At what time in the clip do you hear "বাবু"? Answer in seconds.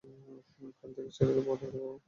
1.75-1.97